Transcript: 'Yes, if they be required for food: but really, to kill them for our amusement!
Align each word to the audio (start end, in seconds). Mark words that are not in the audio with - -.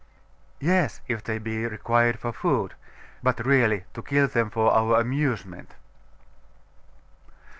'Yes, 0.59 0.99
if 1.07 1.23
they 1.23 1.37
be 1.37 1.63
required 1.67 2.17
for 2.17 2.33
food: 2.33 2.73
but 3.21 3.45
really, 3.45 3.83
to 3.93 4.01
kill 4.01 4.27
them 4.27 4.49
for 4.49 4.71
our 4.73 4.99
amusement! 4.99 5.75